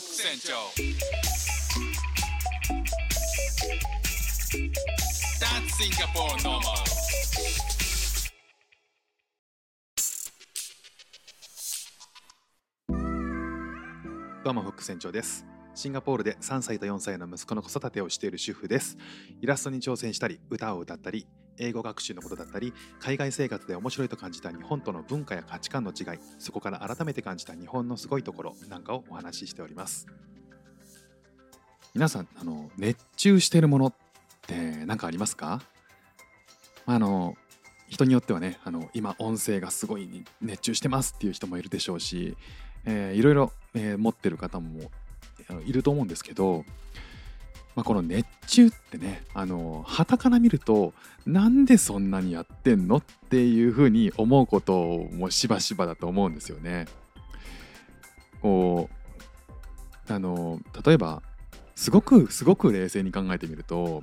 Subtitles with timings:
[0.00, 0.54] 船長
[5.38, 6.62] That's Singapore normal.
[14.42, 15.44] どうもフック船長です。
[15.74, 18.96] シンガポールで3歳と4歳の息子の子育てをしている主婦です。
[19.42, 21.26] イラストに挑戦したり歌を歌ったり
[21.60, 30.06] 英語学習のことだったり海外生活で面白いと感じた日本との文化や価値観の違いそこから改めて感じた日本のすごいところなんかをお話ししております。
[31.94, 33.94] 皆さんあの熱中してるものっ
[34.46, 34.54] て
[34.86, 35.62] 何かありますか？
[36.86, 37.36] あの
[37.88, 42.36] 人によってはねあの今音声がすごい熱中してますっていう人もいるでしょうし、
[42.84, 44.90] えーいろいろ、えー持ってる方も
[45.66, 46.64] いると思うんですけど、
[47.76, 50.92] まあ、この熱中ってねあの旗から見ると
[51.24, 56.86] なんでそんなにやってんのっていうふうに思うこともしばしばだと思うんですよね。
[58.42, 58.88] こ
[60.08, 61.22] うあの例えば
[61.76, 64.02] すごくすごく冷静に考えてみると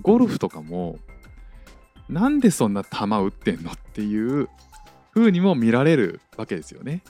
[0.00, 0.98] ゴルフとかも
[2.08, 4.48] なんでそんな球打ってんのっていう
[5.12, 7.02] 風にも見られるわけですよね。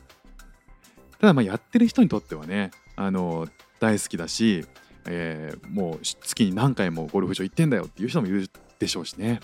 [1.20, 3.48] ただまあやってる人にとってはねあの
[3.80, 4.64] 大好きだし、
[5.08, 9.40] えーもう月に何回もゴルフ場行ってんだよっていう人もいるでしょうしね。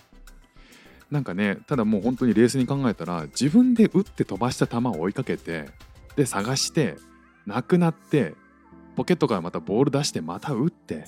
[1.10, 5.68] なんかねただもう本当に冷静に考えたら自分で打って飛ばした球を追いかけて
[6.16, 6.96] で探して
[7.46, 8.34] なくなって
[8.96, 11.04] ポケットからまたボール出してまた打って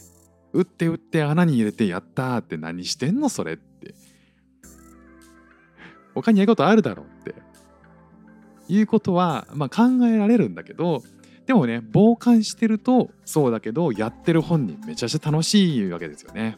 [0.52, 3.94] 打って打って穴に入れてやったーって何してんのそれって
[6.14, 7.34] 他にやることあるだろうって
[8.68, 11.02] いうことは、まあ、考えられるんだけど
[11.46, 16.56] でもね傍観してるとそうだけどやってる本人めちゃくちゃ楽しいわけですよね。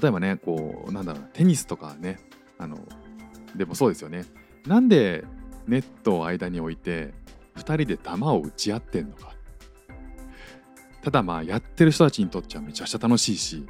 [0.00, 2.18] 例えばねこうなんだろうテニスとかね
[2.58, 2.78] あの
[3.54, 4.24] でもそうですよね。
[4.66, 5.24] なんで
[5.66, 7.12] ネットを間に置いて
[7.56, 9.32] 2人で球を打ち合ってんのか。
[11.02, 13.66] ただまあやってる人たちにとっちゃめちゃくちゃ楽しいし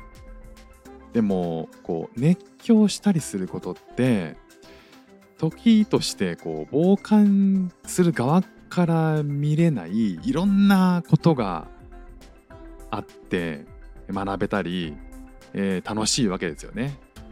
[1.15, 4.37] でもこう熱狂したりすることって
[5.39, 11.69] 時としてこう傍観する側から見れないいろんなことが
[12.91, 13.67] あって
[14.11, 14.97] 学べたり、
[15.53, 16.99] えー楽しいわけですよね。
[17.15, 17.29] だか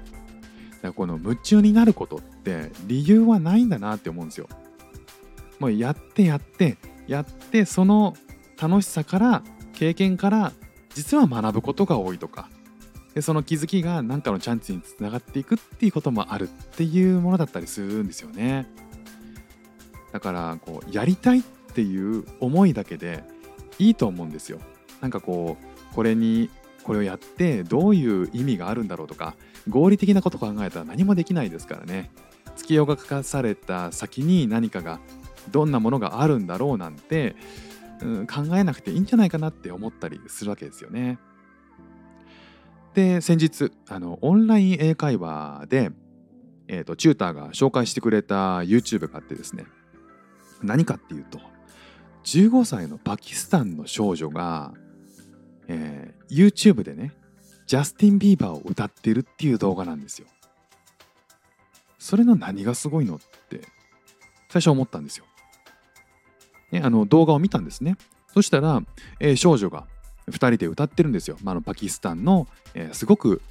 [0.88, 4.48] らこの夢中になることって理由はないんだなって思うんですよ。
[5.58, 8.14] もうやってやってやってその
[8.60, 10.52] 楽しさから経験から
[10.94, 12.50] 実は学ぶことが多いとか
[13.14, 18.66] でその気づきが何かのチャンスにつながっていくっていうこともあるっていうものだったりするんですよね。
[20.12, 23.22] だからこうやりたいっていう思いだけで
[23.78, 24.60] いいと思うんですよ。
[25.00, 26.50] なんかこうこれに
[26.82, 29.34] これをやってどういう意味があるんだろうとか
[29.68, 32.10] 合理的なこと考えたら何もできないですからね。
[32.56, 35.00] 月夜が書かされた先に何かが
[35.50, 37.36] どんなものがあるんだろうなんて、
[38.02, 41.18] うん、考えなくていいんじゃないかなって思ったりするわけですよね。
[42.94, 45.92] で先日あのオンライン英会話で、
[46.66, 49.66] えー、とチューターが紹介してくれた YouTube があってですね
[50.62, 51.40] 何かっていうと
[52.24, 54.74] 15歳のパキスタンの少女が、
[55.68, 57.12] えー YouTube でね
[57.66, 60.26] ジャスティン・ビーバーを歌ってるっていう動画なんですよ。
[61.98, 63.18] それの何がすごいのっ
[63.48, 63.62] て
[64.48, 65.24] 最初思ったんですよ。
[66.72, 67.96] ね、あの動画を見たんですね。
[68.32, 68.82] そしたら、
[69.18, 69.86] えー少女が
[70.28, 71.36] 2人で歌ってるんですよ。
[71.42, 73.42] まあ、のパキスタンの、えーすごく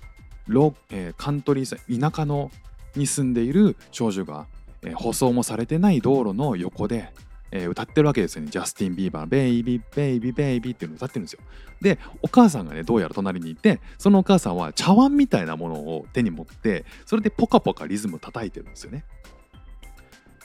[0.47, 2.51] ロ、えーカントリーさ田舎の
[2.95, 4.47] に住んでいる少女が、
[4.83, 7.11] え舗装もされてない道路の横で、
[7.51, 8.49] え歌ってるわけですよね。
[8.51, 11.39] ジャスティン・ビーバー「ベイビーベイビーベイビー」っていうのを歌ってるんですよ。
[11.81, 19.03] でお母さんがねどうやら隣にいてそのお母さんは茶碗みたいなものを手に持ってそれでポカポカリズム叩いてるんですよね。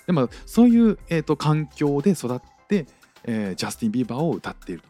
[0.07, 2.87] でもそういう、えー、と環境で育って、
[3.25, 4.89] えージャスティン・ビーバーを歌っていると。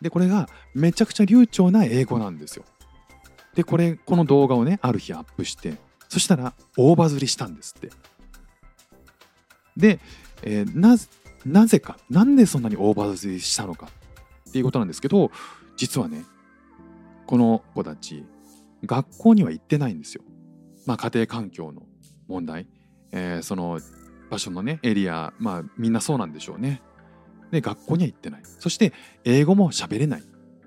[0.00, 2.64] でこれがめちゃくちゃ流暢な英語なんですよ。
[3.54, 5.76] でこれこの動画をねある日アップして
[6.08, 7.90] そしたら大バズりしたんですって。
[9.76, 10.00] で、
[10.42, 11.08] えー
[11.46, 13.88] なぜかなんでそんなに大バーズしたのか
[14.48, 15.30] っていうことなんですけど
[15.76, 16.24] 実はね
[17.26, 18.24] この子たち
[18.86, 20.22] 学校には行ってないんですよ。
[20.86, 21.82] まあ家庭環境の
[22.28, 22.66] 問題、
[23.12, 23.80] えーその
[24.30, 26.82] 場所のねエリアまあみんなそうなんでしょうね。
[27.50, 28.92] で学校には行ってないそして
[29.24, 30.24] 英語も喋れないっ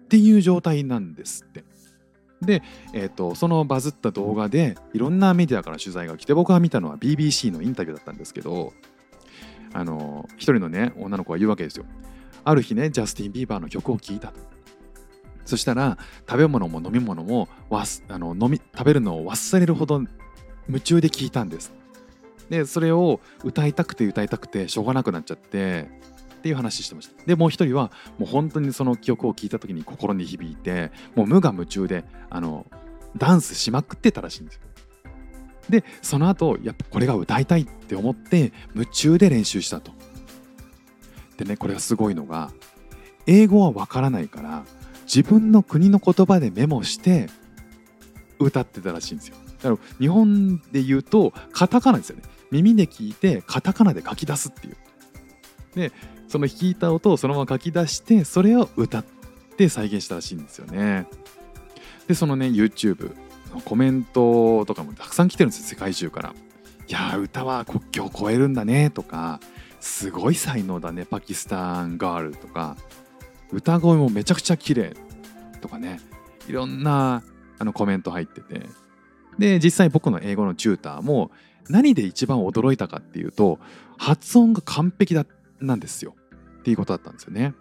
[0.07, 1.65] ていう状態なんですって。
[2.41, 2.61] で、
[2.93, 8.73] えー、とそのバズった動画でいろんなメディアから取材が来て僕が見たのは BBC のインタビューだったんですけど
[9.73, 11.85] あの一人のね女の子が言うわけですよ。
[12.43, 14.39] ある日ねジャスティン・ビーバーの曲を聴いたと。
[15.45, 15.97] そしたら
[16.29, 17.85] 食べ物も飲み物もあ
[18.17, 20.03] の飲み食べるのを忘れるほど
[20.67, 21.73] 夢中で聴いたんです。
[22.49, 25.89] でそれを歌いたくて歌いたくてしょうがなくなっちゃって
[26.37, 32.65] っていう話してましたでもう一人はもう本当にその記憶を聞いた時に心に響いてもう無我夢中であの
[33.17, 34.61] ダンスしまくってたらしいんですよ
[35.69, 39.91] でその後やっぱこれが歌いたいって思って夢中で練習したと。
[41.37, 42.51] でねこれがすごいのが
[43.25, 44.65] 英語はわからないから
[45.03, 47.29] 自分の国の言葉でメモして
[48.39, 49.35] 歌ってたらしいんですよ。
[49.61, 52.23] だから日本で言うとカタカナですよね。
[52.51, 54.77] 耳で聞いてカタカナで書き出すっていう。
[55.75, 55.91] で
[56.27, 59.05] その弾いた音をそのまま書き出してそれを歌っ
[59.57, 61.07] て再現したらしいんですよね。
[62.07, 63.15] でそのね YouTube
[63.65, 66.33] コメントとかもたくさん来てるんです世界中から。
[66.88, 69.41] いや歌は国境を越えるんだねとか
[69.81, 72.77] すごい才能だねパキスタンガールとか。
[73.51, 74.94] 歌声もめちゃくちゃ綺麗
[75.61, 75.99] とかね。
[76.47, 77.23] いろんな
[77.59, 78.65] あのコメント入ってて。
[79.38, 81.31] で実際僕の英語のチューターも
[81.69, 83.59] 何で一番驚いたかっていうと
[83.97, 85.25] 発音が完璧だ
[85.59, 86.15] なんですよ。
[86.59, 87.53] っていうことだったんですよね。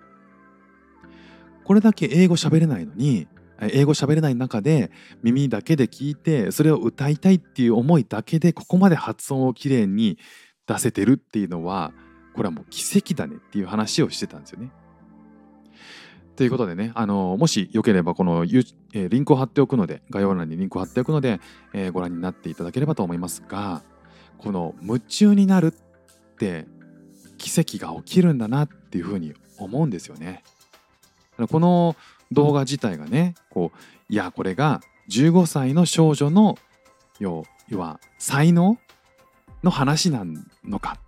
[1.64, 3.26] これだけ英語喋れないのに
[3.60, 4.90] 英語喋れない中で
[5.22, 10.18] 耳だけで聞いてそれを歌いたいっていう思いだけでここまで発音をきれいに
[10.66, 11.92] 出せてるっていうのは
[12.34, 14.70] これはもう奇跡だねっていう話をしてたんですよね。
[16.36, 21.40] ということでね、あのもしよければこの、えー、リンクを貼っておくので概要欄にリンクを貼っておくので、
[21.72, 23.82] えー、ご覧になっていただければと思いますが
[24.36, 26.66] この夢中になるって
[27.38, 30.42] 奇跡が起きるんだなっていうふうに思うんですよね。
[31.50, 31.96] この
[32.32, 36.58] 動画自体がねこういやこれが15歳の少女の
[37.18, 38.78] 要は才能
[39.62, 40.24] の話な
[40.64, 40.98] のか。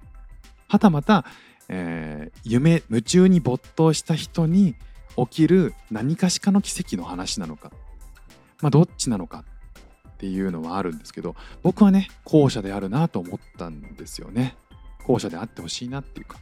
[0.69, 1.25] はたまた、
[1.69, 4.75] えー、夢夢中に没頭した人に
[5.17, 7.73] 起きる何かしかの奇跡の話なのか、
[8.61, 9.45] まあ、どっちなのか
[10.11, 14.57] っていうのはあるんですけど僕はね後者であるなと思ったんですよね。
[15.05, 16.39] 後者であってほしいなっていうか。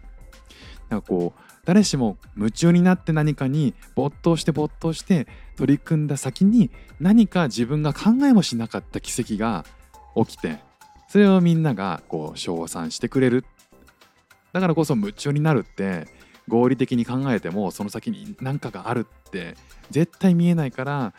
[0.89, 9.65] なんかこう誰しも夢中になって何かに没頭して没頭して取り組んだ先に何か自分が考えもしなかった奇跡が
[10.15, 10.61] 起きて
[11.09, 13.45] それをみんながこう称賛してくれる。
[14.53, 16.07] だからこそ夢中になるって
[16.49, 19.55] 合理的に考えてもその先に何かがあるって
[19.91, 21.13] 絶対見えないから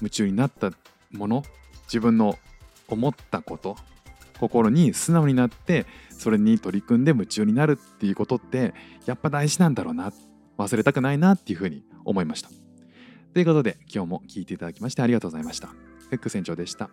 [0.00, 0.70] 夢中になった
[1.12, 1.42] もの
[1.84, 2.38] 自分の
[2.88, 3.76] 思ったこと
[4.40, 5.84] 心に素直になって
[6.18, 8.74] それに取り組んで夢中になるっていうことって
[9.06, 10.12] やっぱ大事なんだろうな。
[10.58, 12.50] 忘れたくないなっていうふうに思いました。
[13.32, 15.68] ということで今日も聴いていただきましてありがとうございました。
[15.68, 15.74] フ
[16.16, 16.90] ック船長でした。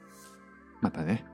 [0.82, 1.26] またね。